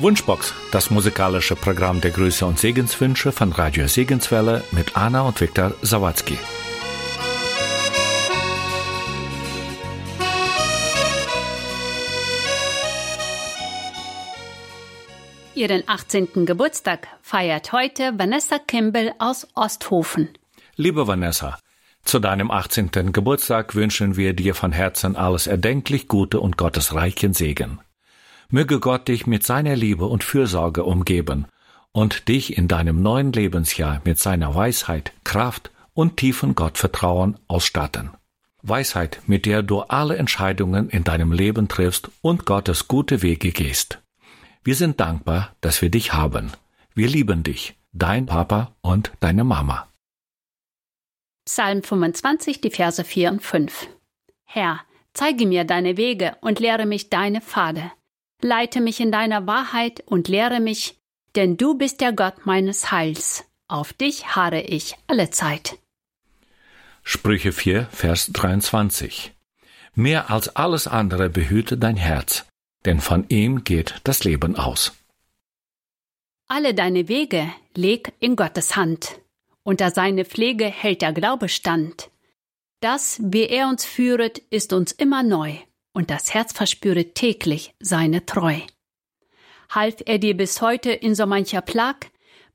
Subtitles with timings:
[0.00, 5.74] Wunschbox, das musikalische Programm der Grüße und Segenswünsche von Radio Segenswelle mit Anna und Viktor
[5.82, 6.38] Sawatzki.
[15.56, 16.46] Ihren 18.
[16.46, 20.28] Geburtstag feiert heute Vanessa Kimball aus Osthofen.
[20.76, 21.58] Liebe Vanessa,
[22.04, 23.12] zu deinem 18.
[23.12, 27.80] Geburtstag wünschen wir dir von Herzen alles erdenklich Gute und Gottes reichen Segen.
[28.50, 31.46] Möge Gott dich mit seiner Liebe und Fürsorge umgeben
[31.92, 38.10] und dich in deinem neuen Lebensjahr mit seiner Weisheit, Kraft und tiefen Gottvertrauen ausstatten.
[38.62, 44.00] Weisheit, mit der du alle Entscheidungen in deinem Leben triffst und Gottes gute Wege gehst.
[44.64, 46.52] Wir sind dankbar, dass wir dich haben.
[46.94, 49.88] Wir lieben dich, dein Papa und deine Mama.
[51.44, 53.88] Psalm 25, die Verse 4 und 5.
[54.44, 54.80] Herr,
[55.12, 57.92] zeige mir deine Wege und lehre mich deine Pfade.
[58.42, 60.96] Leite mich in deiner Wahrheit und lehre mich,
[61.34, 63.44] denn du bist der Gott meines Heils.
[63.66, 65.78] Auf dich harre ich alle Zeit.
[67.02, 69.32] Sprüche 4, Vers 23.
[69.94, 72.46] Mehr als alles andere behüte dein Herz,
[72.84, 74.92] denn von ihm geht das Leben aus.
[76.46, 79.18] Alle deine Wege leg in Gottes Hand.
[79.64, 82.10] Unter seine Pflege hält der Glaube stand.
[82.80, 85.58] Das, wie er uns führet, ist uns immer neu
[85.98, 88.54] und das Herz verspüre täglich seine Treu.
[89.68, 92.12] Half er dir bis heute in so mancher Plag,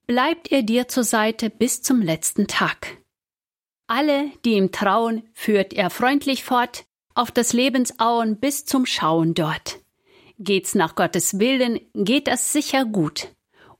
[0.08, 3.00] bleibt er dir zur Seite bis zum letzten Tag.
[3.88, 6.86] Alle, die ihm trauen, führt er freundlich fort,
[7.16, 9.82] auf das Lebensauen bis zum Schauen dort.
[10.40, 13.28] Geht's nach Gottes Willen, geht es sicher gut,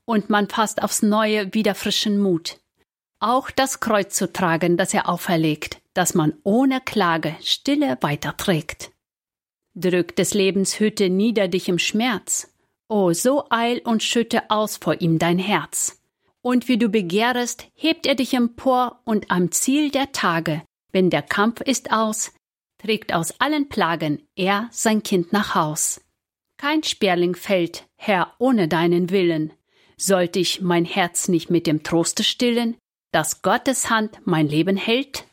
[0.04, 2.60] und man fasst aufs Neue wieder frischen Mut.
[3.18, 8.90] Auch das Kreuz zu tragen, das er auferlegt, dass man ohne Klage stille weiterträgt.
[9.74, 12.52] Drück des Lebens Hütte nieder dich im Schmerz.
[12.88, 16.00] O, so eil und schütte aus vor ihm dein Herz.
[16.42, 21.22] Und wie du begehrest, hebt er dich empor und am Ziel der Tage, wenn der
[21.22, 22.32] Kampf ist aus,
[22.78, 26.02] trägt aus allen Plagen er sein Kind nach Haus.
[26.56, 29.52] Kein Sperling fällt, Herr, ohne deinen Willen.
[29.96, 32.76] Sollte ich mein Herz nicht mit dem Troste stillen,
[33.10, 35.24] dass Gottes Hand mein Leben hält?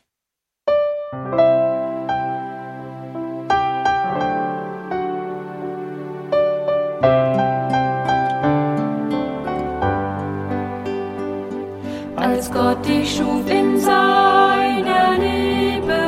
[12.52, 16.02] Gott dich schuf in seiner Liebe,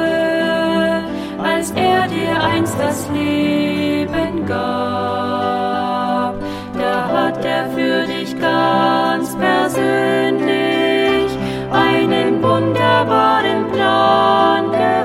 [1.43, 6.34] als er dir einst das Leben gab.
[6.78, 11.31] Da hat er für dich ganz persönlich
[11.72, 15.03] einen wunderbaren Plan gehabt.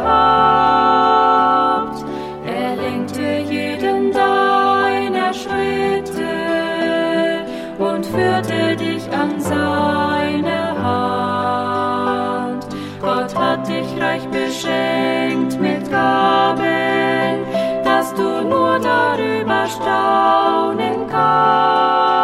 [14.59, 17.45] Beschenkt mit Gaben,
[17.83, 22.18] dass du nur darüber staunen kannst.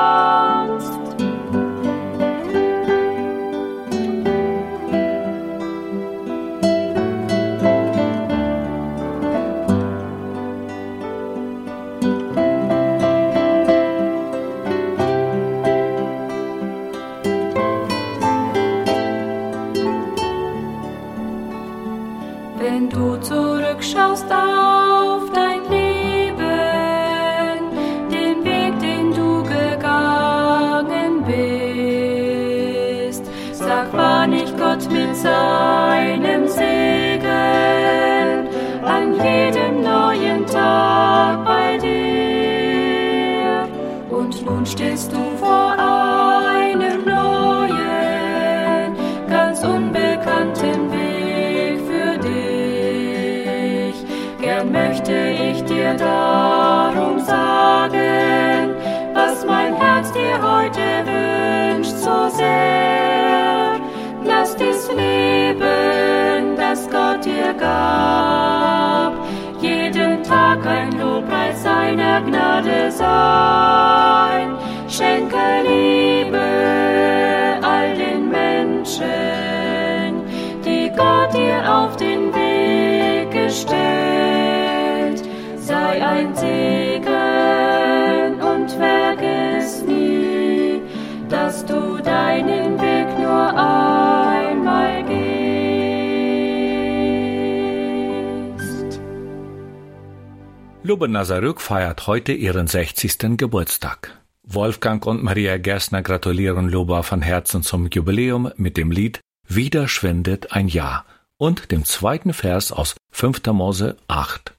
[100.95, 103.35] Lube Nazaruk feiert heute ihren 60.
[103.35, 104.17] Geburtstag.
[104.43, 110.53] Wolfgang und Maria Gerstner gratulieren Loba von Herzen zum Jubiläum mit dem Lied Wieder schwindet
[110.53, 111.03] ein Jahr
[111.35, 113.45] und dem zweiten Vers aus 5.
[113.47, 114.53] Mose 8.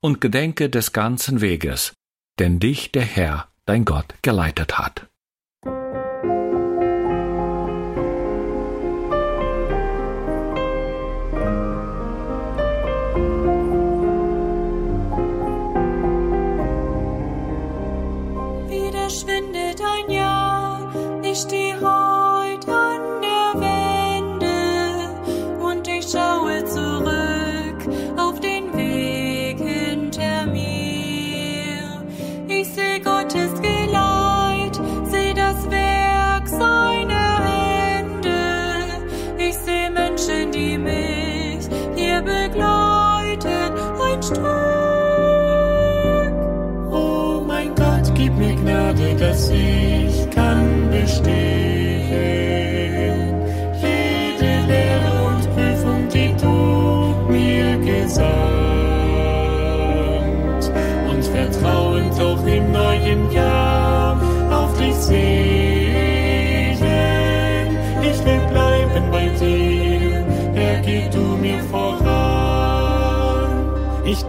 [0.00, 1.92] Und gedenke des ganzen Weges,
[2.38, 5.09] denn dich der Herr, dein Gott, geleitet hat.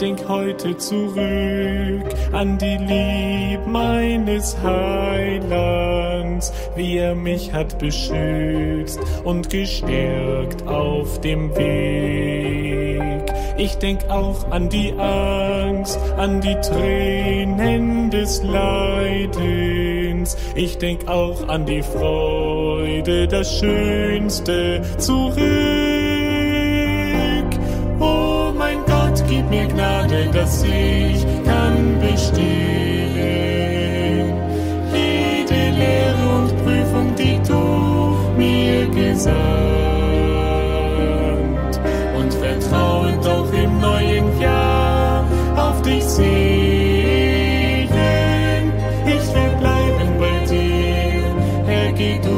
[0.01, 10.67] Denk heute zurück an die Liebe meines Heilands, wie er mich hat beschützt und gestärkt
[10.67, 13.31] auf dem Weg.
[13.57, 20.35] Ich denk auch an die Angst, an die Tränen des Leidens.
[20.55, 25.80] Ich denk auch an die Freude, das Schönste zurück.
[29.51, 32.41] Mir Gnade, dass ich kann bestehen.
[34.93, 37.61] Jede Lehre und Prüfung, die du
[38.37, 39.35] mir gesandt.
[42.19, 45.25] Und vertrauend auch im neuen Jahr
[45.57, 47.89] auf dich sehen.
[49.05, 51.23] Ich will bleiben bei dir,
[51.67, 52.30] Herr, geh du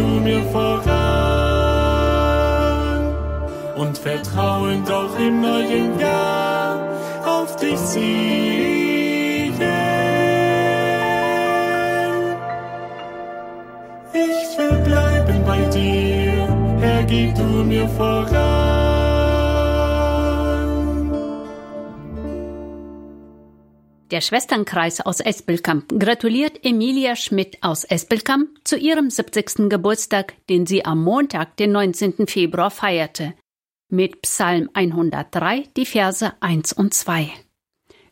[0.00, 0.90] du mir voran
[3.76, 6.78] und vertrauend auch im neuen Jahr
[7.24, 9.54] auf dich sehen.
[14.12, 16.48] Ich will bleiben bei dir,
[16.80, 18.89] Herr, geh du mir voran.
[24.10, 29.68] Der Schwesternkreis aus Espelkamp gratuliert Emilia Schmidt aus Espelkamp zu ihrem 70.
[29.68, 32.26] Geburtstag, den sie am Montag, den 19.
[32.26, 33.34] Februar feierte.
[33.88, 37.30] Mit Psalm 103, die Verse 1 und 2.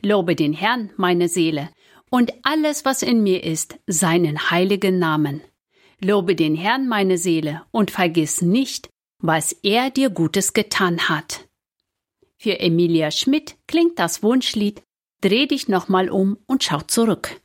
[0.00, 1.70] Lobe den Herrn, meine Seele,
[2.10, 5.42] und alles, was in mir ist, seinen heiligen Namen.
[6.00, 8.88] Lobe den Herrn, meine Seele, und vergiss nicht,
[9.20, 11.48] was er dir Gutes getan hat.
[12.36, 14.84] Für Emilia Schmidt klingt das Wunschlied
[15.20, 17.40] Dreh dich nochmal um und schau zurück.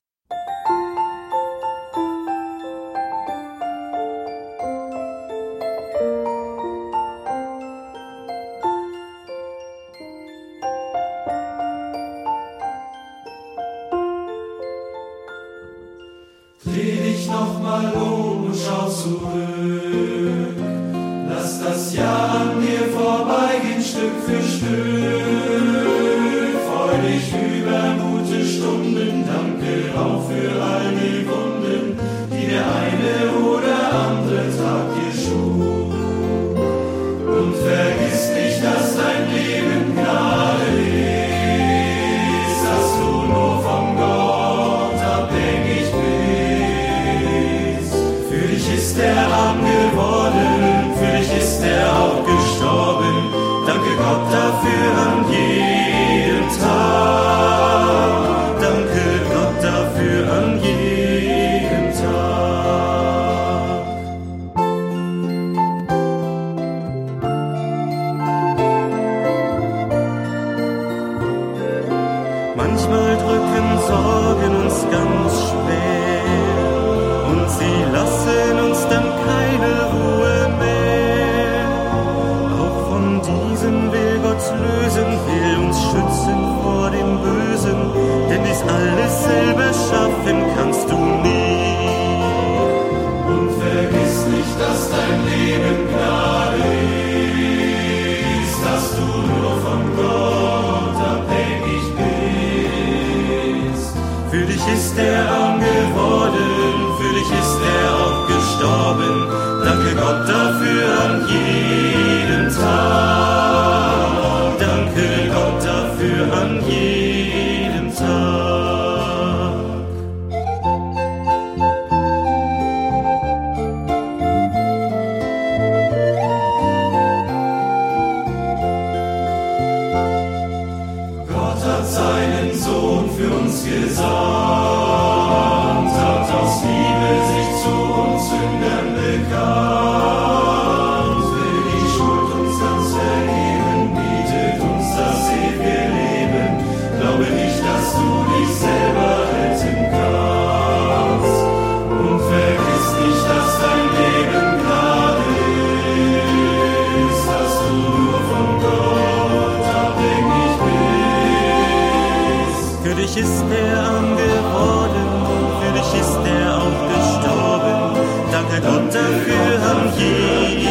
[169.59, 170.62] Hàng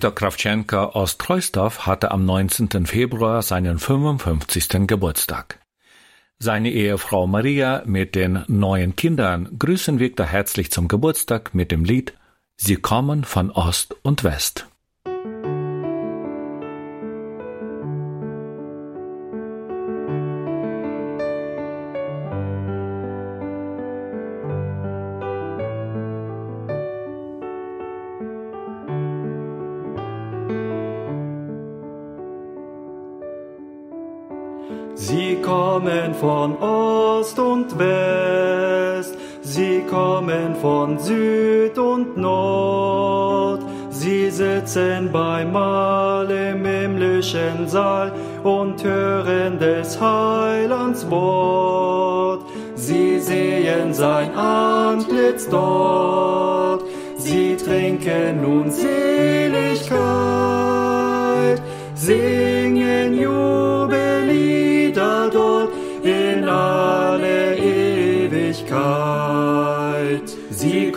[0.00, 2.86] Viktor Krawtschenko aus Treusdorf hatte am 19.
[2.86, 4.86] Februar seinen 55.
[4.86, 5.60] Geburtstag.
[6.38, 12.14] Seine Ehefrau Maria mit den neuen Kindern grüßen Viktor herzlich zum Geburtstag mit dem Lied
[12.56, 14.69] Sie kommen von Ost und West.
[36.20, 43.62] Von Ost und West, sie kommen von Süd und Nord.
[43.90, 48.12] Sie sitzen beim Mahl im himmlischen Saal
[48.44, 52.42] und hören des Heilands Wort.
[52.74, 56.84] Sie sehen sein Antlitz dort,
[57.16, 59.90] sie trinken nun Seligkeit,
[61.94, 62.49] singen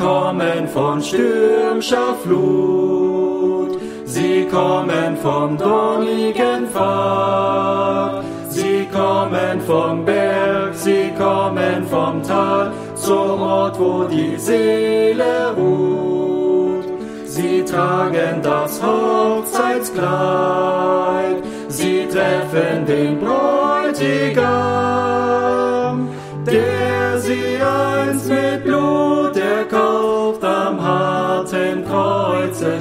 [0.03, 11.87] kommen von stürmischer Flut, sie kommen vom donnigen Pfad, sie kommen vom Berg, sie kommen
[11.89, 16.83] vom Tal, zum Ort, wo die Seele ruht.
[17.25, 21.37] Sie tragen das Hochzeitskleid,
[21.69, 24.92] sie treffen den Bräutigam,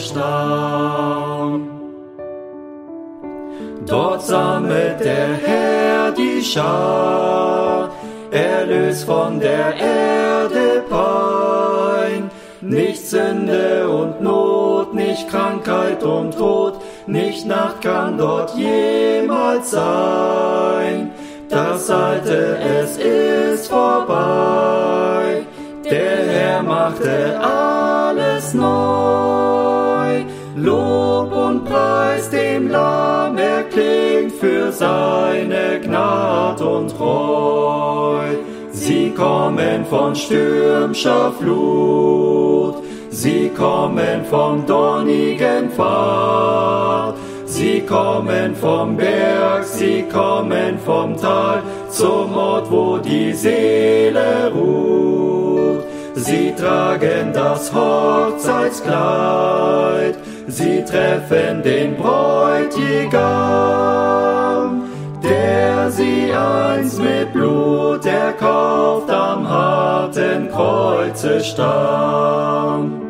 [0.02, 1.60] Starb.
[3.86, 7.90] Dort sammelt der Herr die Schar,
[8.30, 12.30] erlöst von der Erde Pein,
[12.60, 16.74] nicht Sünde und Not, nicht Krankheit und Tod,
[17.06, 21.10] nicht Nacht kann dort jemals sein.
[21.48, 25.42] Das Alte, es ist vorbei,
[25.84, 29.71] der Herr machte alles neu.
[30.56, 38.20] Lob und Preis dem Lamm erklingt für seine Gnad und Treu.
[38.70, 42.76] Sie kommen von stürmischer Flut,
[43.10, 47.14] sie kommen vom dornigen Pfad,
[47.46, 55.84] sie kommen vom Berg, sie kommen vom Tal, zum Ort, wo die Seele ruht.
[56.14, 60.18] Sie tragen das Hochzeitskleid,
[60.48, 63.22] sie treffen den Bräutigam,
[65.22, 73.01] der sie einst mit Blut erkauft am harten Kreuze starb.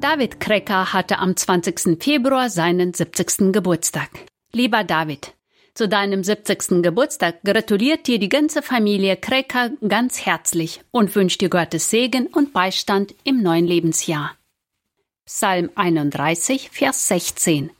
[0.00, 2.00] David Krecker hatte am 20.
[2.00, 3.52] Februar seinen 70.
[3.52, 4.10] Geburtstag.
[4.52, 5.34] Lieber David,
[5.74, 6.82] zu deinem 70.
[6.82, 12.52] Geburtstag gratuliert dir die ganze Familie Krecker ganz herzlich und wünscht dir Gottes Segen und
[12.52, 14.36] Beistand im neuen Lebensjahr.
[15.26, 17.70] Psalm 31, Vers 16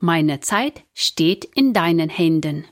[0.00, 2.66] Meine Zeit steht in deinen Händen.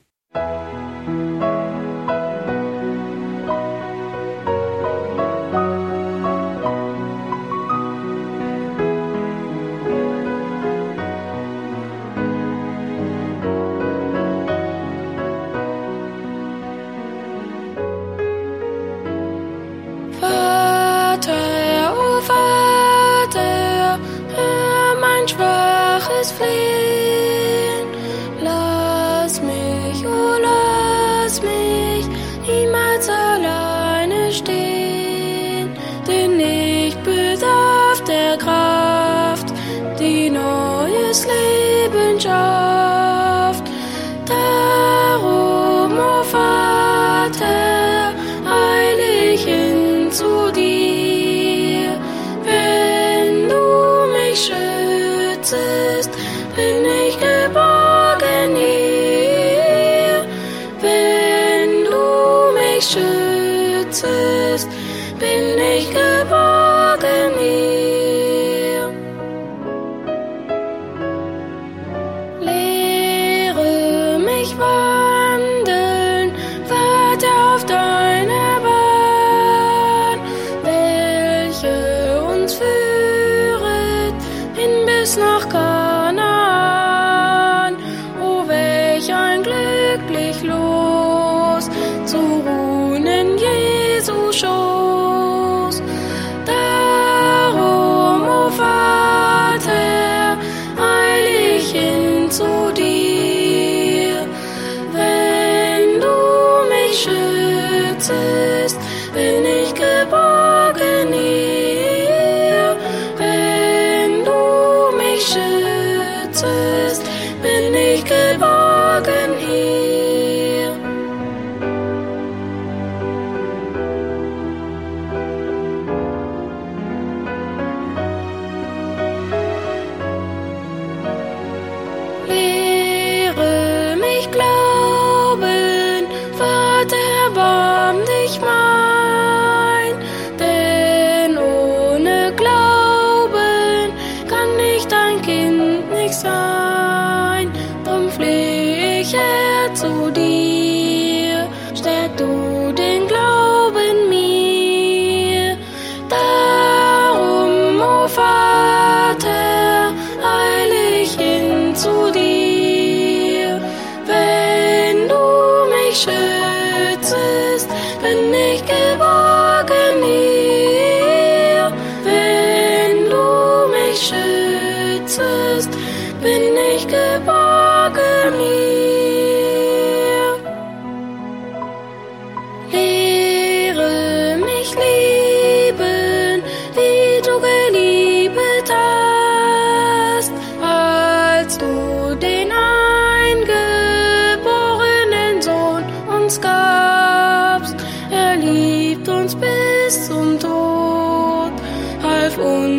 [90.07, 90.73] Bin ich geboren.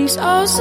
[0.04, 0.60] Half uns aus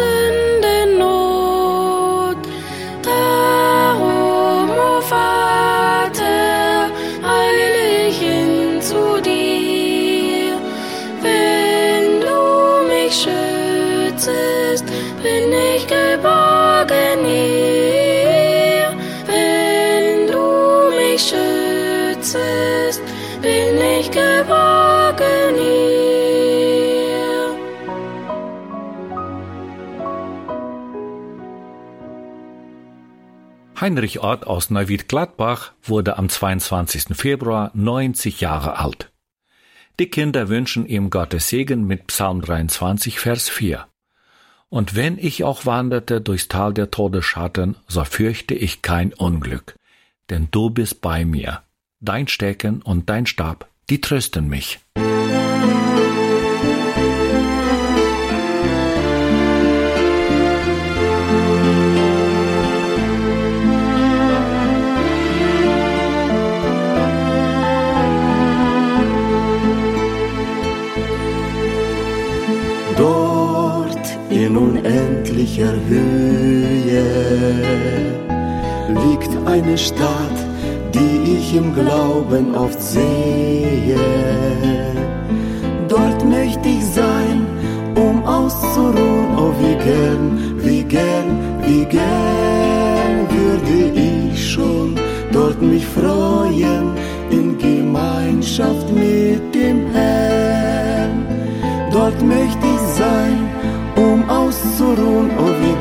[33.83, 37.17] Heinrich Ort aus Neuwied-Gladbach wurde am 22.
[37.17, 39.11] Februar 90 Jahre alt.
[39.99, 43.85] Die Kinder wünschen ihm Gottes Segen mit Psalm 23, Vers 4.
[44.69, 49.75] Und wenn ich auch wanderte durchs Tal der Todesschatten, so fürchte ich kein Unglück,
[50.29, 51.63] denn du bist bei mir.
[51.99, 54.79] Dein Stecken und dein Stab, die trösten mich.
[54.95, 55.82] Dort
[75.43, 77.03] unendlicher Höhe
[78.87, 80.37] liegt eine Stadt,
[80.93, 83.97] die ich im Glauben oft sehe.
[85.87, 87.45] Dort möchte ich sein,
[87.95, 89.37] um auszuruhen.
[89.37, 91.29] Oh, wie gern, wie gern,
[91.65, 94.95] wie gern würde ich schon
[95.31, 96.93] dort mich freuen
[97.29, 101.25] in Gemeinschaft mit dem Herrn.
[101.91, 103.49] Dort möchte ich sein,
[103.95, 105.22] um auszuruhen.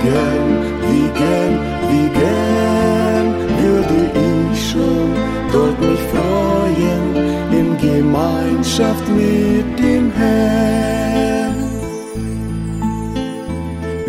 [0.03, 0.49] Gern,
[0.88, 1.55] wie gern,
[1.91, 3.27] wie gern
[3.62, 5.09] würde ich schon
[5.53, 7.05] dort mich freuen
[7.59, 11.55] in Gemeinschaft mit dem Herrn.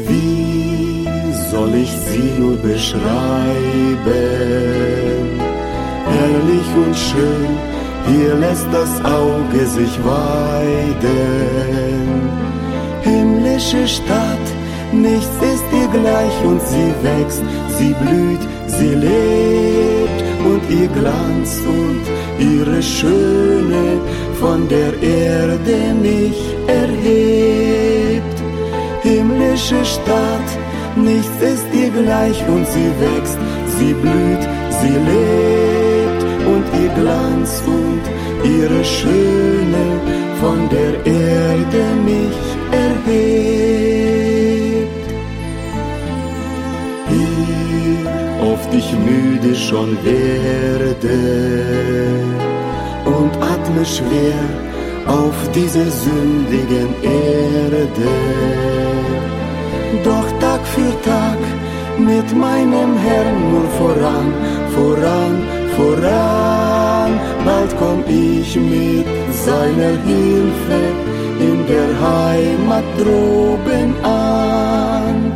[0.08, 1.08] Wie
[1.52, 3.04] soll ich sie nur beschreiben?
[6.16, 7.52] Herrlich und schön,
[8.08, 11.14] hier lässt das Auge sich weiden.
[13.04, 14.48] Himmlische Stadt,
[14.92, 15.63] nichts ist
[15.94, 17.44] gleich und sie wächst,
[17.78, 22.04] sie blüht, sie lebt und ihr Glanz und
[22.40, 24.00] ihre Schöne
[24.40, 28.38] von der Erde mich erhebt.
[29.04, 30.50] Himmlische Stadt,
[30.96, 33.38] nichts ist ihr gleich und sie wächst,
[33.78, 34.44] sie blüht,
[34.80, 36.22] sie lebt
[36.54, 38.04] und ihr Glanz und
[38.44, 39.86] ihre Schöne
[40.42, 42.53] von der Erde mich
[48.96, 51.20] müde schon werde
[53.06, 54.44] und atme schwer
[55.08, 58.14] auf dieser sündigen Erde.
[60.04, 61.38] Doch Tag für Tag
[61.98, 64.34] mit meinem Herrn nur voran,
[64.76, 65.36] voran,
[65.76, 67.12] voran.
[67.46, 69.08] Bald komm ich mit
[69.46, 70.80] seiner Hilfe
[71.40, 75.32] in der Heimat droben an.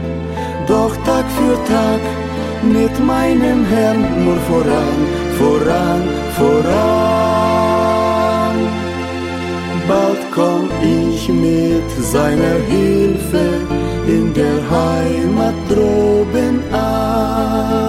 [0.68, 2.27] Doch Tag für Tag
[2.74, 5.00] mit meinem Herrn nur voran,
[5.38, 6.04] voran,
[6.38, 7.38] voran.
[9.88, 13.62] Bald komm ich mit seiner Hilfe
[14.08, 17.88] in der Heimat droben an.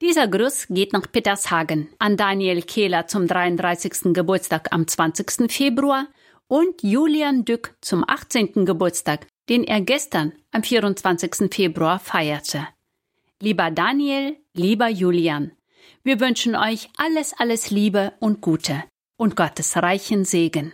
[0.00, 4.14] Dieser Gruß geht nach Petershagen an Daniel Kehler zum 33.
[4.14, 5.50] Geburtstag am 20.
[5.52, 6.06] Februar
[6.48, 8.64] und Julian Dück zum 18.
[8.64, 11.54] Geburtstag, den er gestern am 24.
[11.54, 12.66] Februar feierte.
[13.40, 15.52] Lieber Daniel, lieber Julian,
[16.02, 18.82] wir wünschen euch alles, alles Liebe und Gute
[19.16, 20.72] und Gottes reichen Segen.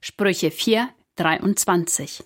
[0.00, 2.24] Sprüche 4, 23.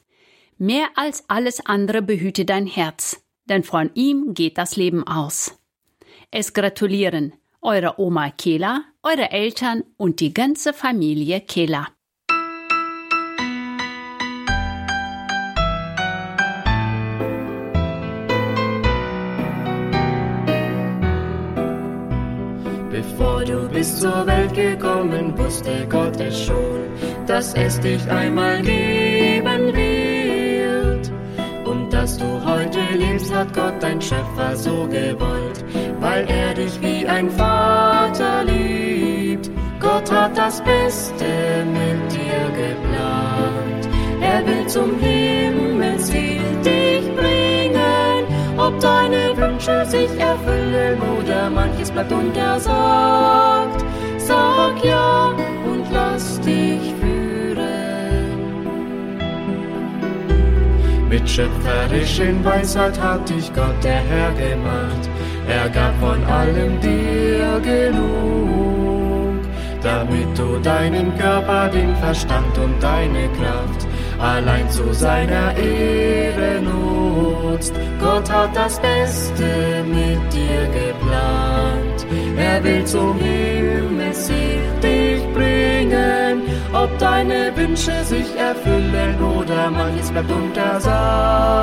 [0.58, 5.58] Mehr als alles andere behüte dein Herz, denn von ihm geht das Leben aus.
[6.30, 11.88] Es gratulieren eure Oma Kela, eure Eltern und die ganze Familie Kela.
[23.84, 26.80] Bist zur Welt gekommen, wusste Gott es schon,
[27.26, 31.12] dass es dich einmal geben wird.
[31.66, 35.62] Und dass du heute lebst, hat Gott dein Schöpfer so gewollt,
[36.00, 39.50] weil er dich wie ein Vater liebt.
[39.80, 41.26] Gott hat das Beste
[41.78, 43.88] mit dir geplant.
[44.22, 45.73] Er will zum bringen.
[50.18, 53.84] Erfüllen oder manches bleibt untersagt.
[54.18, 55.34] Sag ja
[55.66, 57.64] und lass dich führen.
[61.08, 65.08] Mit schöpferischen Weisheit hat dich Gott der Herr gemacht.
[65.48, 69.40] Er gab von allem dir genug,
[69.82, 73.86] damit du deinen Körper, den Verstand und deine Kraft
[74.18, 76.93] allein zu seiner Ehre nutzt.
[78.00, 82.06] Gott hat das Beste mit dir geplant.
[82.36, 86.42] Er will zum Himmelsziel dich bringen.
[86.72, 91.53] Ob deine Wünsche sich erfüllen oder manches bleibt untersagt.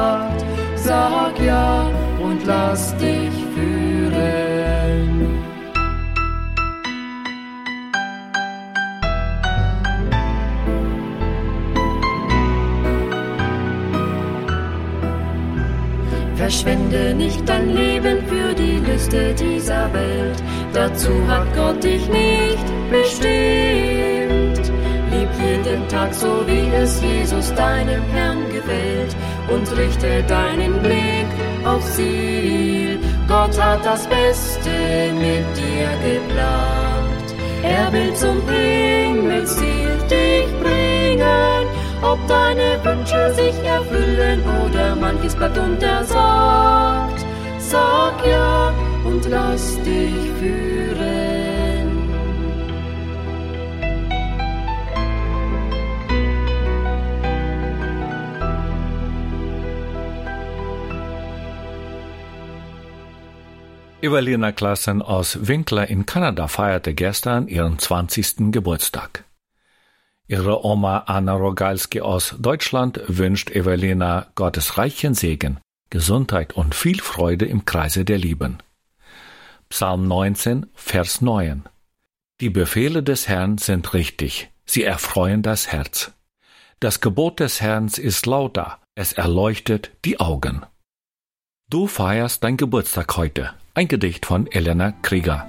[16.61, 20.37] Verschwende nicht dein Leben für die Lüste dieser Welt.
[20.73, 24.71] Dazu hat Gott dich nicht bestimmt.
[25.09, 29.15] Lieb jeden Tag so, wie es Jesus deinem Herrn gefällt.
[29.51, 31.25] Und richte deinen Blick
[31.65, 32.99] aufs Ziel.
[33.27, 34.69] Gott hat das Beste
[35.15, 37.33] mit dir geplant.
[37.63, 41.70] Er will zum Himmelsziel dich bringen.
[42.03, 47.23] Ob deine Wünsche sich erfüllen oder manches bleibt untersagt.
[47.59, 48.73] Sag ja
[49.05, 50.81] und lass dich führen.
[64.01, 68.51] Evelina Klassen aus Winkler in Kanada feierte gestern ihren 20.
[68.51, 69.25] Geburtstag.
[70.31, 77.45] Ihre Oma Anna Rogalski aus Deutschland wünscht Evelina Gottes reichen Segen, Gesundheit und viel Freude
[77.45, 78.59] im Kreise der Lieben.
[79.67, 81.63] Psalm 19, Vers 9.
[82.39, 86.13] Die Befehle des Herrn sind richtig, sie erfreuen das Herz.
[86.79, 90.61] Das Gebot des Herrn ist lauter, es erleuchtet die Augen.
[91.69, 93.53] Du feierst dein Geburtstag heute.
[93.73, 95.45] Ein Gedicht von Elena Krieger.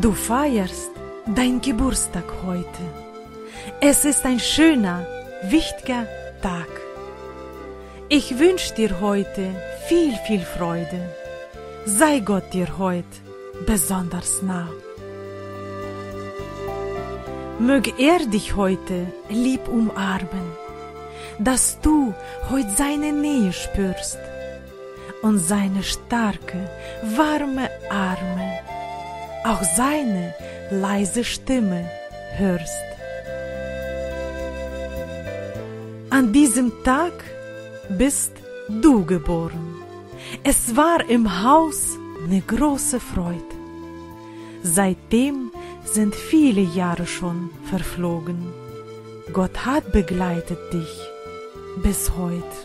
[0.00, 0.95] Du feierst
[1.34, 2.82] dein Geburtstag heute.
[3.80, 5.04] Es ist ein schöner,
[5.42, 6.06] wichtiger
[6.40, 6.68] Tag.
[8.08, 9.50] Ich wünsche dir heute
[9.88, 11.00] viel, viel Freude.
[11.84, 13.08] Sei Gott dir heute
[13.66, 14.68] besonders nah.
[17.58, 20.52] Möge er dich heute lieb umarmen,
[21.38, 22.14] dass du
[22.50, 24.18] heute seine Nähe spürst
[25.22, 26.70] und seine starke,
[27.02, 28.60] warme Arme,
[29.44, 30.34] auch seine
[30.70, 31.88] leise Stimme
[32.36, 32.84] hörst.
[36.10, 37.12] An diesem Tag
[37.88, 38.32] bist
[38.68, 39.76] du geboren.
[40.42, 43.56] Es war im Haus eine große Freude.
[44.62, 45.52] Seitdem
[45.84, 48.52] sind viele Jahre schon verflogen.
[49.32, 51.00] Gott hat begleitet dich
[51.82, 52.56] bis heute.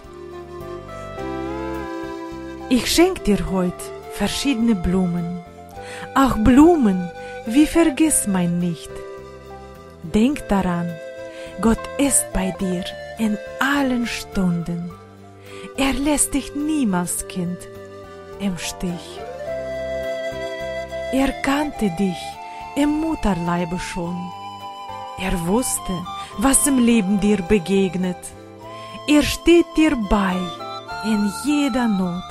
[2.70, 3.84] Ich schenk dir heute
[4.14, 5.40] verschiedene Blumen,
[6.16, 7.12] auch Blumen
[7.46, 8.92] wie vergiss mein nicht.
[10.04, 10.90] Denk daran,
[11.60, 12.84] Gott ist bei dir
[13.18, 14.92] in allen Stunden.
[15.78, 17.58] Er lässt dich niemals, Kind,
[18.40, 19.20] im Stich.
[21.14, 22.22] Er kannte dich
[22.76, 24.18] im Mutterleibe schon.
[25.20, 25.94] Er wusste,
[26.38, 28.18] was im Leben dir begegnet.
[29.08, 30.38] Er steht dir bei
[31.04, 32.24] in jeder Not.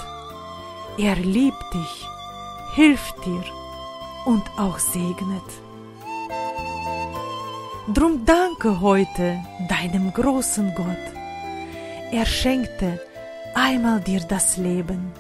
[0.99, 2.07] Er liebt dich,
[2.75, 3.45] hilft dir
[4.25, 5.49] und auch segnet.
[7.93, 11.07] Drum danke heute deinem großen Gott.
[12.13, 13.01] Er schenkte
[13.55, 15.13] einmal dir das Leben.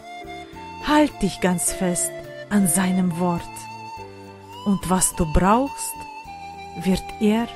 [0.87, 2.13] Halt dich ganz fest
[2.49, 3.43] an seinem Wort.
[4.67, 5.95] Und was du brauchst,
[6.83, 7.49] wird er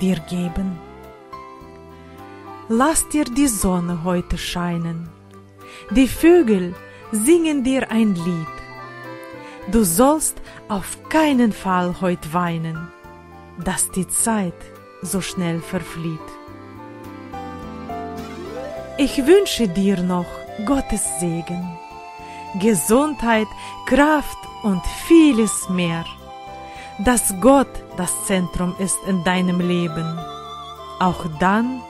[0.00, 0.78] dir geben.
[2.68, 5.08] Lass dir die Sonne heute scheinen.
[5.90, 6.74] Die Vögel
[7.12, 8.63] singen dir ein Lied.
[9.70, 12.88] Du sollst auf keinen Fall heut weinen,
[13.64, 14.54] dass die Zeit
[15.00, 16.20] so schnell verflieht.
[18.98, 20.26] Ich wünsche dir noch
[20.66, 21.78] Gottes Segen,
[22.60, 23.48] Gesundheit,
[23.86, 26.04] Kraft und vieles mehr,
[26.98, 30.18] dass Gott das Zentrum ist in deinem Leben,
[31.00, 31.80] auch dann,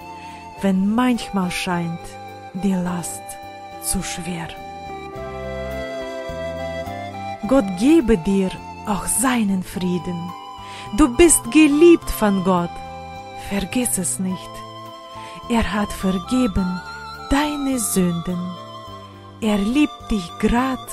[0.62, 2.00] wenn manchmal scheint
[2.54, 3.22] die Last
[3.82, 4.48] zu schwer.
[7.46, 8.50] Gott gebe dir
[8.86, 10.32] auch seinen Frieden.
[10.96, 12.70] Du bist geliebt von Gott.
[13.50, 14.50] Vergiss es nicht.
[15.50, 16.80] Er hat vergeben
[17.30, 18.38] deine Sünden.
[19.42, 20.88] Er liebt dich grad,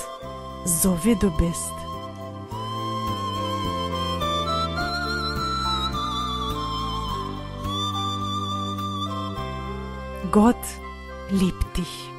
[0.66, 1.72] so wie du bist.
[10.32, 10.56] Gott
[11.30, 12.11] liebt dich.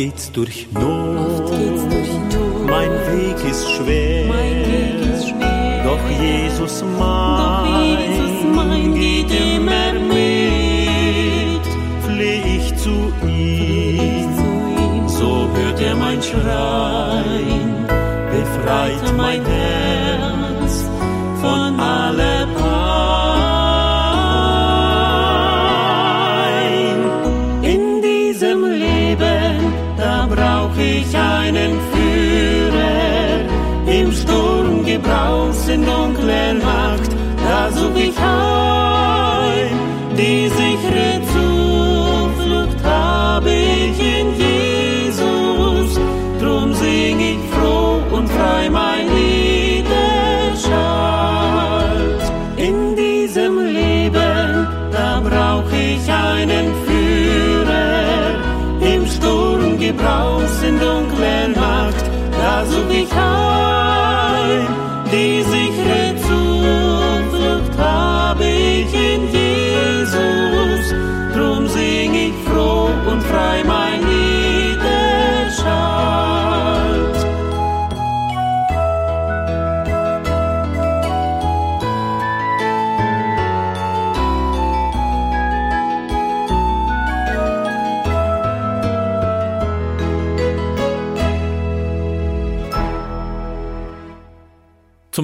[0.00, 2.66] Geht's durch Not, geht's durch Not.
[2.66, 9.30] Mein, Weg ist schwer, mein Weg ist schwer, doch Jesus mein, doch Jesus mein geht
[9.56, 11.64] immer mit.
[12.06, 17.70] Fleh ich zu ihm, so hört er mein Schreien,
[18.32, 19.79] befreit mein Herz
[56.20, 58.34] brauch ich einen Führer,
[58.94, 63.89] im Sturm gebraus in dunkler Nacht, da such ich heim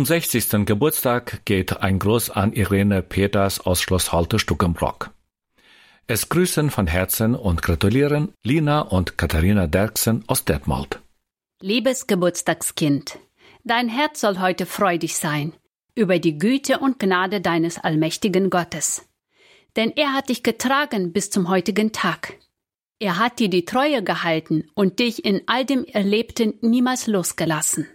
[0.07, 0.65] 60.
[0.67, 5.11] Geburtstag geht ein Gruß an Irene Peters aus Schloss Halte Stuckenbrock.
[6.07, 11.01] Es grüßen von Herzen und gratulieren Lina und Katharina Derksen aus Detmold.
[11.61, 13.19] Liebes Geburtstagskind,
[13.65, 15.53] dein Herz soll heute freudig sein
[15.97, 19.09] über die Güte und Gnade deines allmächtigen Gottes.
[19.75, 22.35] Denn er hat dich getragen bis zum heutigen Tag.
[23.01, 27.89] Er hat dir die Treue gehalten und dich in all dem Erlebten niemals losgelassen.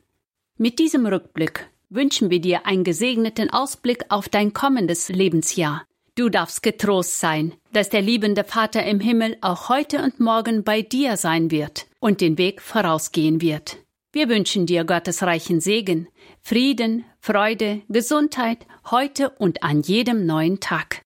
[0.58, 5.84] Mit diesem Rückblick wünschen wir dir einen gesegneten Ausblick auf dein kommendes Lebensjahr.
[6.16, 10.82] Du darfst getrost sein, dass der liebende Vater im Himmel auch heute und morgen bei
[10.82, 13.78] dir sein wird und den Weg vorausgehen wird.
[14.14, 16.08] Wir wünschen dir Gottes reichen Segen,
[16.42, 21.02] Frieden, Freude, Gesundheit heute und an jedem neuen Tag.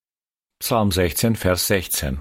[0.59, 2.19] Psalm 16, Vers 16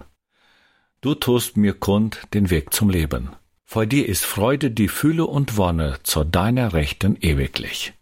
[1.00, 3.30] Du tust mir kund den Weg zum Leben.
[3.64, 7.94] Vor dir ist Freude die Fülle und Wonne zu deiner Rechten ewiglich.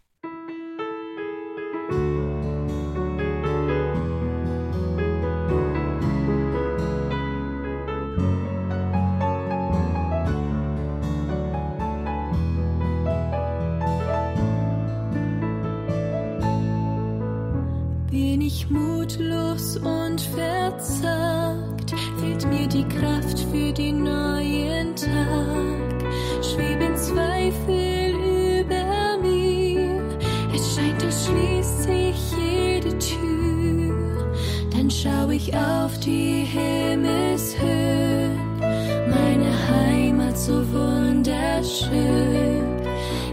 [18.54, 26.04] ich mutlos und verzagt, fehlt mir die Kraft für den neuen Tag.
[26.42, 28.14] Schweben Zweifel
[28.60, 30.18] über mir,
[30.54, 34.34] es scheint, als schließt sich jede Tür.
[34.70, 42.02] Dann schau ich auf die Himmelshöhen, meine Heimat so wunderschön.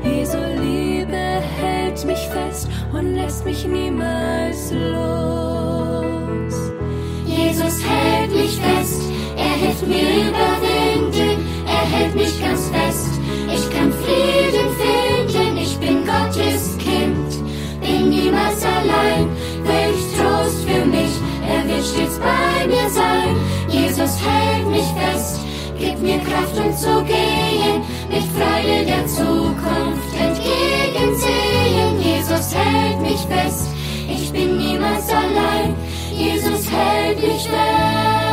[0.03, 6.09] Jesu Liebe hält mich fest und lässt mich niemals los.
[7.25, 9.03] Jesus hält mich fest,
[9.37, 13.19] er hilft mir überwinden, er hält mich ganz fest.
[13.53, 17.29] Ich kann Frieden finden, ich bin Gottes Kind,
[17.81, 19.29] bin niemals allein,
[19.63, 21.11] welch Trost für mich,
[21.47, 23.35] er wird stets bei mir sein.
[23.69, 25.39] Jesus hält mich fest,
[25.77, 30.08] gibt mir Kraft um zu gehen, mit Freude der Zukunft.
[32.51, 33.67] Hält mich fest,
[34.07, 35.75] ich bin niemals allein,
[36.15, 38.28] Jesus hält mich fest.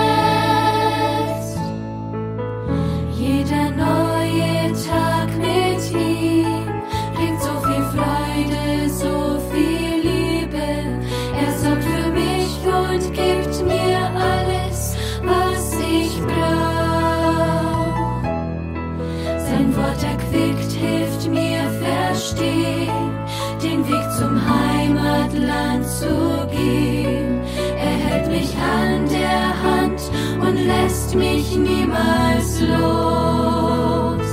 [25.99, 27.41] Zu gehen.
[27.79, 30.01] Er hält mich an der Hand
[30.41, 34.29] und lässt mich niemals los.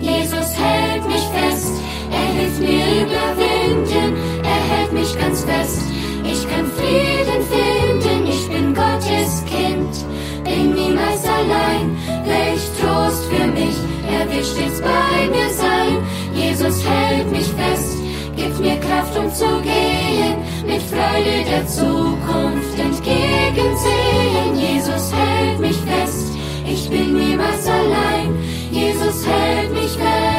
[0.00, 1.74] Jesus hält mich fest,
[2.10, 5.82] er hilft mir überwinden, er hält mich ganz fest.
[6.24, 9.92] Ich kann Frieden finden, ich bin Gottes Kind,
[10.44, 13.76] bin niemals allein, welch Trost für mich,
[14.10, 15.98] er wird stets bei mir sein.
[16.34, 17.61] Jesus hält mich fest,
[18.92, 20.36] Kraft um zu gehen,
[20.66, 24.54] mit Freude der Zukunft entgegensehen.
[24.54, 26.32] Jesus hält mich fest,
[26.66, 28.36] ich bin niemals allein,
[28.70, 30.31] Jesus hält mich fest.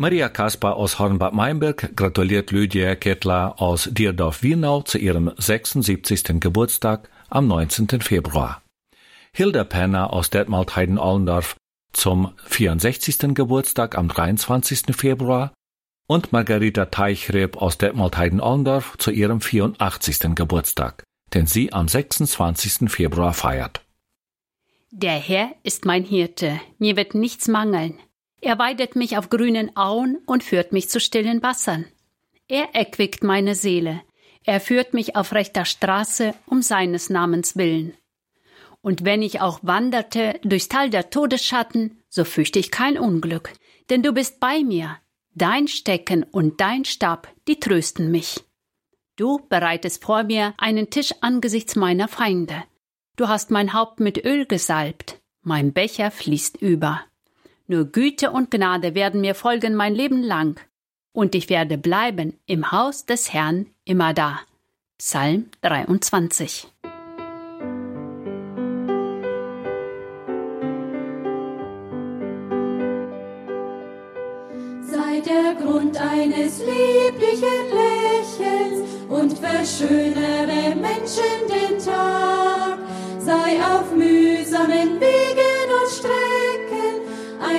[0.00, 6.40] Maria Kaspar aus Hornbad Meinberg gratuliert Lydia Kettler aus Dierdorf-Wienau zu ihrem 76.
[6.40, 8.00] Geburtstag am 19.
[8.00, 8.62] Februar.
[9.34, 11.56] Hilda Penner aus Detmold-Heiden-Ollendorf
[11.92, 13.34] zum 64.
[13.34, 14.96] Geburtstag am 23.
[14.96, 15.52] Februar
[16.06, 20.34] und Margarita Teichreb aus Detmold-Heiden-Ollendorf zu ihrem 84.
[20.34, 22.90] Geburtstag, den sie am 26.
[22.90, 23.84] Februar feiert.
[24.92, 27.98] Der Herr ist mein Hirte, mir wird nichts mangeln.
[28.40, 31.86] Er weidet mich auf grünen Auen und führt mich zu stillen Wassern.
[32.48, 34.02] Er erquickt meine Seele,
[34.44, 37.94] er führt mich auf rechter Straße um seines Namens willen.
[38.80, 43.52] Und wenn ich auch wanderte durchs Tal der Todesschatten, so fürchte ich kein Unglück,
[43.90, 44.96] denn du bist bei mir.
[45.34, 48.40] Dein Stecken und dein Stab, die trösten mich.
[49.16, 52.64] Du bereitest vor mir einen Tisch angesichts meiner Feinde.
[53.16, 57.04] Du hast mein Haupt mit Öl gesalbt, mein Becher fließt über.
[57.70, 60.58] Nur Güte und Gnade werden mir folgen mein Leben lang,
[61.12, 64.40] und ich werde bleiben im Haus des Herrn immer da.
[64.98, 66.66] Psalm 23.
[74.82, 82.78] Sei der Grund eines lieblichen Lächelns und verschönere Menschen den Tag.
[83.20, 86.39] Sei auf mühsamen Wegen und Stränden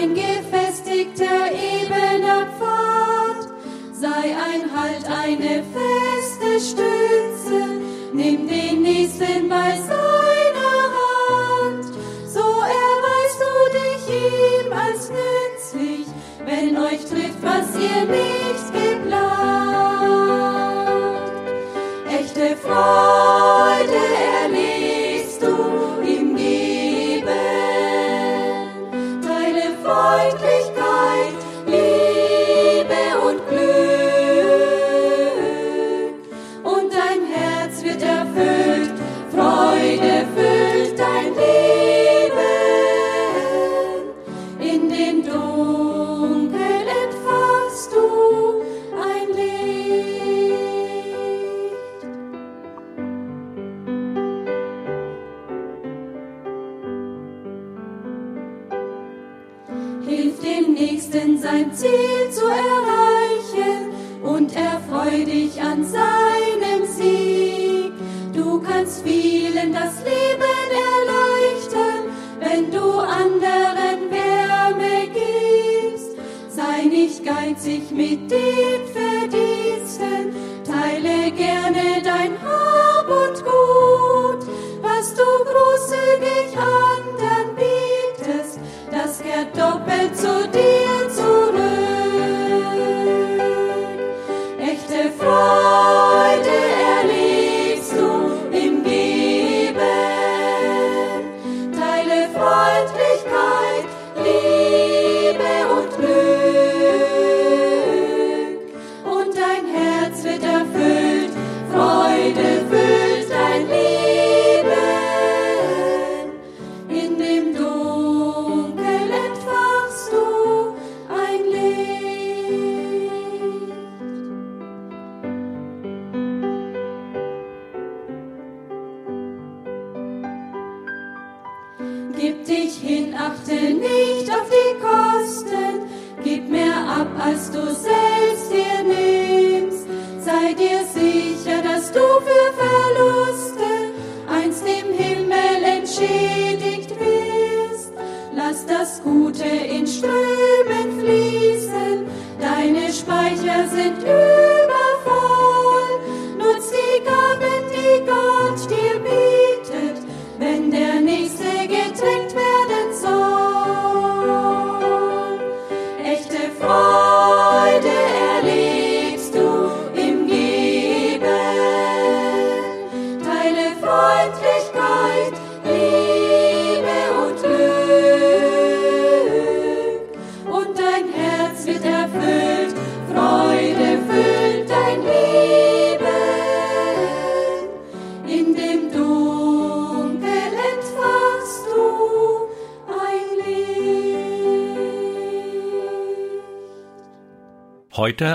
[0.02, 3.49] ein gefestigter, ebener Pfad
[3.93, 7.62] sei ein Halt, eine feste Stütze.
[8.12, 11.86] Nimm den Nächsten bei seiner Hand,
[12.26, 16.08] so erweist du dich ihm als nützlich,
[16.45, 19.22] wenn euch trifft, was ihr nicht geplant.
[22.10, 23.80] Echte Freude.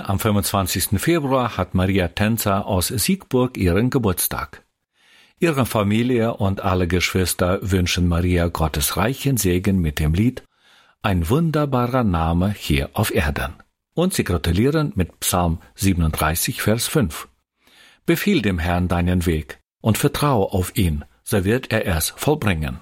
[0.09, 1.01] am 25.
[1.01, 4.65] Februar hat Maria Tänzer aus Siegburg ihren Geburtstag.
[5.41, 10.45] Ihre Familie und alle Geschwister wünschen Maria Gottes reichen Segen mit dem Lied
[11.03, 13.55] Ein wunderbarer Name hier auf Erden.
[13.95, 17.29] Und sie gratulieren mit Psalm 37, Vers 5.
[18.07, 22.79] Befiehl dem Herrn deinen Weg und vertraue auf ihn, so wird er es vollbringen.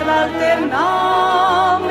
[0.00, 1.89] Dann strahlt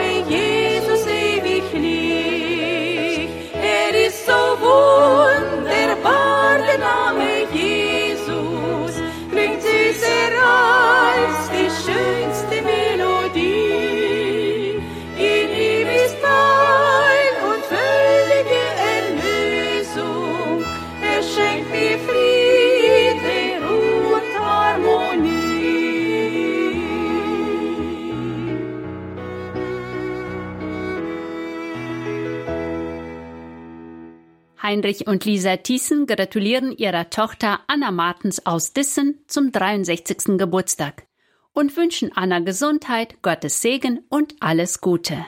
[34.69, 40.37] Heinrich und Lisa Thiessen gratulieren ihrer Tochter Anna Martens aus Dissen zum 63.
[40.37, 41.07] Geburtstag
[41.53, 45.25] und wünschen Anna Gesundheit, Gottes Segen und alles Gute.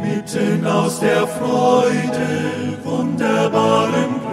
[0.00, 2.48] Mitten aus der Freude,
[2.84, 4.27] muss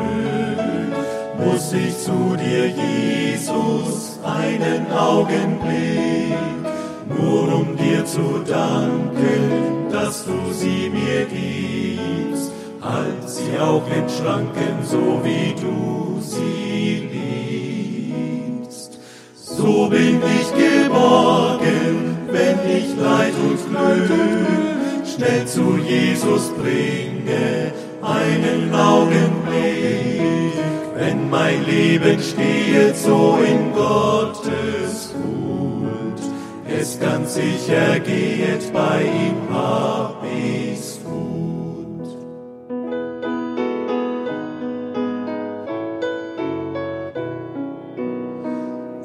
[1.76, 6.38] ich zu dir, Jesus, einen Augenblick,
[7.08, 12.52] nur um dir zu danken, dass du sie mir gibst,
[12.82, 17.10] halt sie auch in Schranken, so wie du sie
[18.62, 19.00] liebst.
[19.36, 24.10] So bin ich geborgen, wenn ich Leid und Glück
[25.06, 27.72] schnell zu Jesus bringe,
[28.02, 30.54] einen Augenblick,
[30.96, 36.22] wenn mein Leben steht so in Gottes Hut,
[36.68, 41.12] es ganz sicher geht, bei ihm hab ich's gut.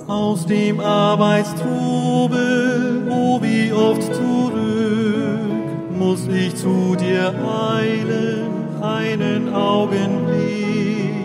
[0.06, 5.50] Aus dem Arbeitstrubel, oh wie oft zurück,
[5.98, 7.34] muss ich zu dir
[7.76, 8.46] eilen,
[8.80, 11.19] einen Augenblick,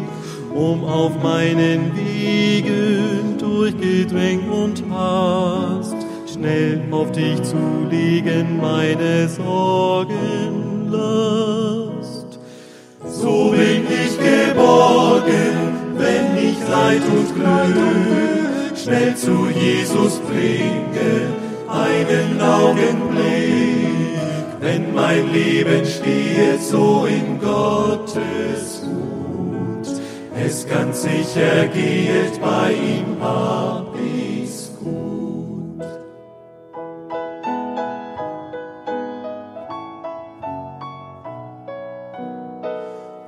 [0.56, 5.98] um auf meinen Wegen durchgedrängt und hast,
[6.32, 7.58] schnell auf dich zu
[7.92, 10.16] legen, meine Sorgenlast.
[13.06, 21.34] So bin ich geborgen, wenn ich Leid und Glück schnell zu Jesus bringe,
[21.68, 24.20] einen Augenblick,
[24.62, 29.15] wenn mein Leben steht so in Gottes Hut,
[30.44, 35.82] es ganz sicher geht, bei ihm hab ich's gut.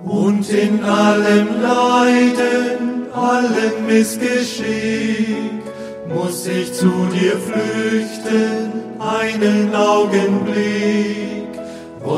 [0.04, 5.64] Und in allem Leiden, allem Missgeschick,
[6.08, 11.17] muss ich zu dir flüchten, einen Augenblick.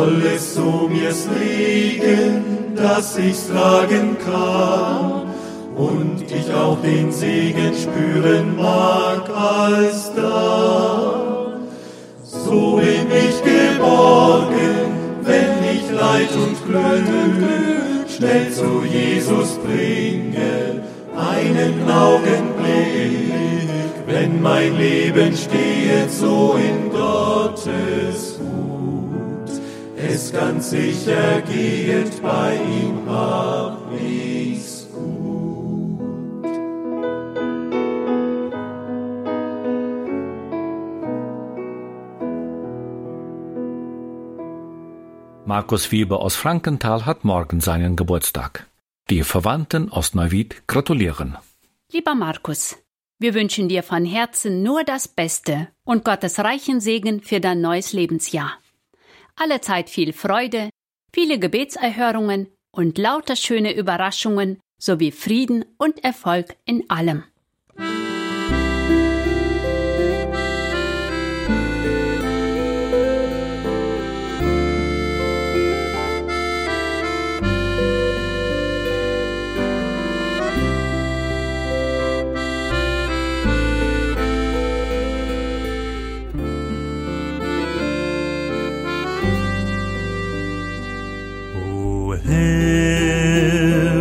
[0.10, 0.58] Woll es
[0.90, 5.30] mir's liegen, dass ich's tragen kann
[5.76, 11.60] und ich auch den Segen spüren mag als da.
[12.24, 20.82] So bin ich geborgen, wenn ich Leid und Glück schnell zu Jesus bringe,
[21.16, 23.70] einen Augenblick,
[24.08, 28.99] wenn mein Leben steht so in Gottes Hut,
[30.02, 33.08] es ganz sicher geht, bei ihm
[33.92, 36.46] ich's gut.
[45.46, 48.68] Markus Weber aus Frankenthal hat morgen seinen Geburtstag.
[49.10, 51.38] Die Verwandten aus Neuwied gratulieren.
[51.92, 52.78] Lieber Markus,
[53.22, 57.92] Wir wünschen dir von Herzen nur das Beste und Gottes reichen Segen für dein neues
[57.92, 58.54] Lebensjahr.
[59.40, 60.70] Allezeit viel Freude,
[61.14, 67.24] viele Gebetserhörungen und lauter schöne Überraschungen sowie Frieden und Erfolg in allem.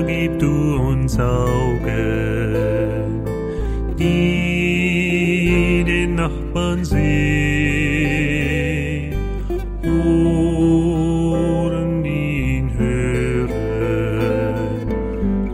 [0.07, 1.89] Gib du uns Augen,
[3.99, 7.05] die den Nachbarn sehen,
[9.83, 11.25] Ohren,
[12.05, 13.49] ihn hören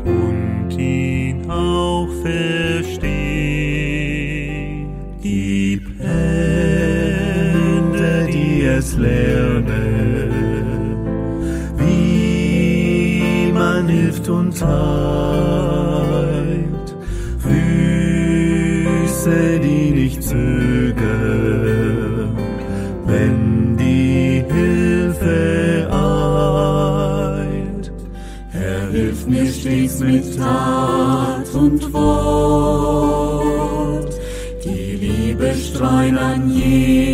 [0.04, 2.08] und ihn auch.
[5.22, 7.30] Gib Hände,
[8.30, 9.53] die es lernen
[14.24, 14.74] hilft und teilt,
[17.38, 21.02] Füße, die nicht zögern,
[23.06, 27.92] wenn die Hilfe eilt.
[28.50, 34.14] Herr, hilf mir stets mit Tat und Wort,
[34.64, 37.13] die Liebe streuen an jedem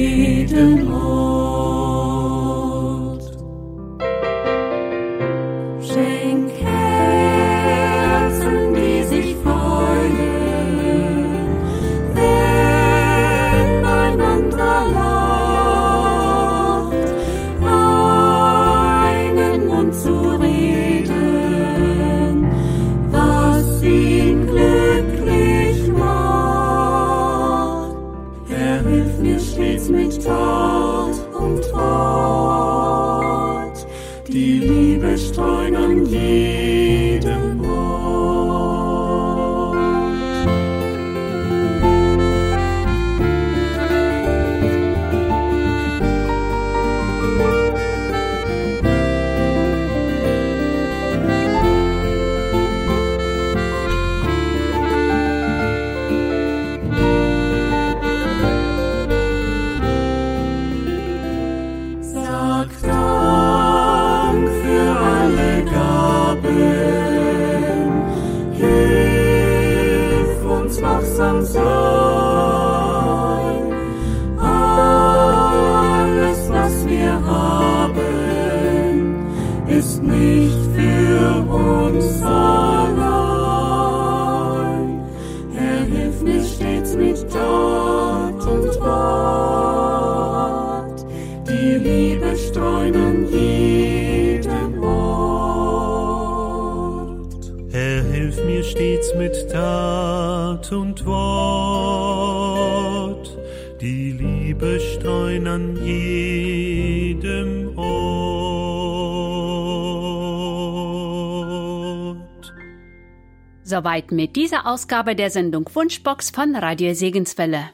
[113.81, 117.70] Soweit mit dieser Ausgabe der Sendung Wunschbox von Radio Segenswelle.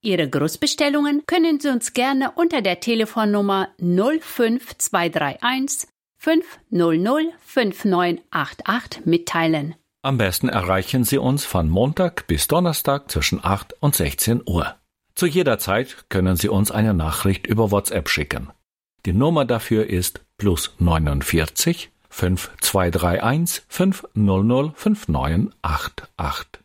[0.00, 5.86] Ihre Grußbestellungen können Sie uns gerne unter der Telefonnummer 05231
[6.16, 9.74] 500 5988 mitteilen.
[10.00, 14.76] Am besten erreichen Sie uns von Montag bis Donnerstag zwischen 8 und 16 Uhr.
[15.14, 18.48] Zu jeder Zeit können Sie uns eine Nachricht über WhatsApp schicken.
[19.04, 26.60] Die Nummer dafür ist plus 49 5231 500 5988.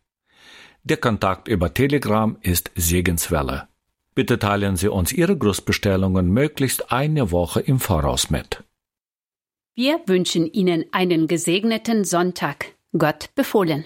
[0.83, 3.67] Der Kontakt über Telegram ist Segenswelle.
[4.13, 8.63] Bitte teilen Sie uns Ihre Grußbestellungen möglichst eine Woche im Voraus mit.
[9.75, 12.73] Wir wünschen Ihnen einen gesegneten Sonntag.
[12.95, 13.85] Gott befohlen.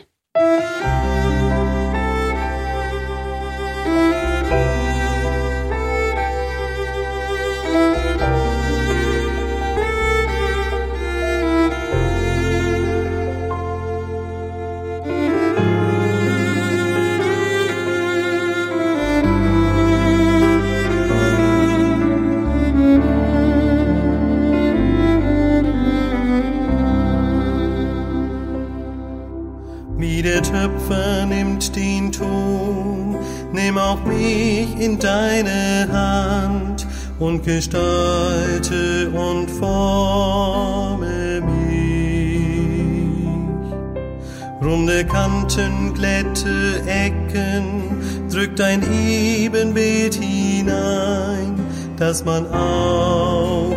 [30.44, 33.18] Töpfer nimmt den Ton,
[33.52, 36.86] nimm auch mich in deine Hand
[37.20, 41.64] und gestalte und forme mich.
[44.62, 47.82] Runde Kanten, glätte Ecken,
[48.32, 51.56] drückt ein Ebenbild hinein,
[51.98, 53.72] dass man auch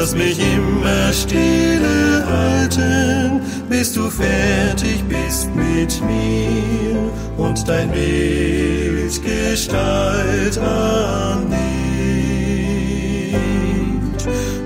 [0.00, 10.56] Lass mich immer stille halten, bis du fertig bist mit mir und dein Bild Gestalt
[10.56, 11.60] annimmt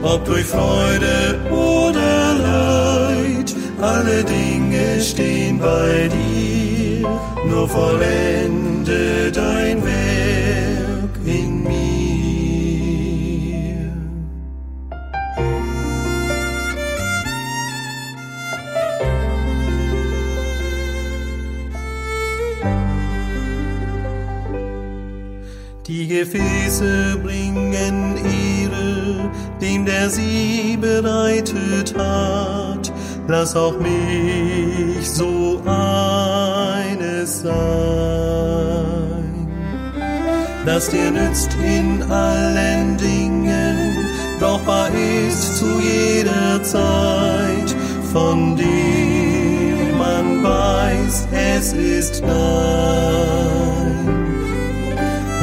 [0.02, 7.08] ob durch Freude oder Leid, alle Dinge stehen bei dir,
[7.48, 10.13] nur vollende dein Werk
[26.18, 32.92] Gefäße bringen Ehre dem der sie bereitet hat.
[33.26, 37.54] Lass auch mich so eines sein,
[40.66, 43.96] das dir nützt in allen Dingen,
[44.38, 47.74] brauchbar ist zu jeder Zeit,
[48.12, 53.73] von dem man weiß, es ist dein.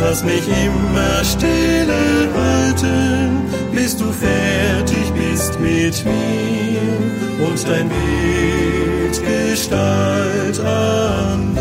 [0.01, 10.59] Lass mich immer stille halten, bis du fertig bist mit mir und dein Bild Gestalt
[10.59, 11.59] annimmt.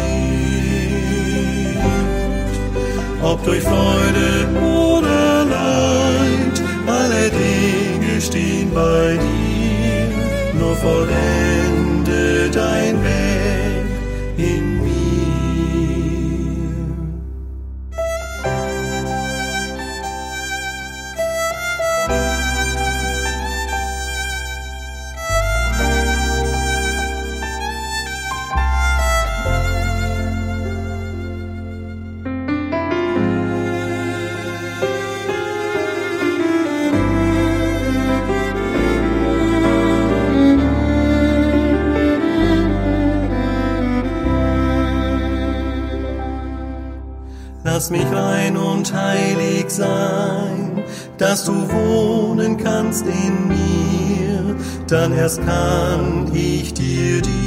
[3.22, 11.49] Ob durch Freude oder Leid, alle Dinge stehen bei dir, nur vollende
[53.10, 54.56] in mir,
[54.86, 57.40] dann erst kann ich dir dienen.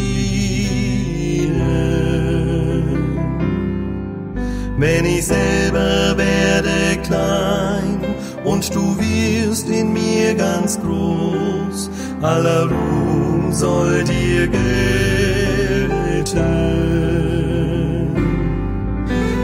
[4.77, 7.99] Wenn ich selber werde klein
[8.43, 11.89] und du wirst in mir ganz groß,
[12.21, 14.63] aller Ruhm soll dir gelten.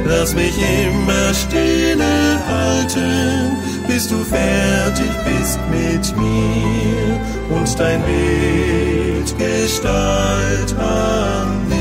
[0.06, 3.58] Lass mich immer stille halten,
[4.00, 7.20] bis du fertig bist mit mir
[7.50, 11.80] und dein Bild Gestalt annimmt.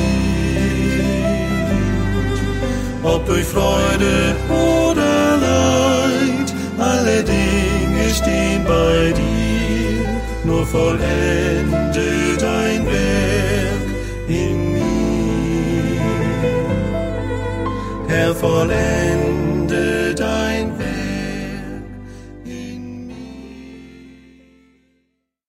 [3.05, 10.05] Ob durch Freude oder Leid, alle Dinge stehen bei dir,
[10.45, 12.11] nur vollende
[12.41, 13.89] dein Werk
[14.27, 16.01] in mir.
[18.09, 19.28] Herr, vollende